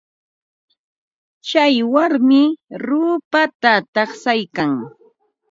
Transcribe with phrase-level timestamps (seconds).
[1.45, 2.41] Tsay warmi
[2.85, 4.71] ruupata taqshaykan.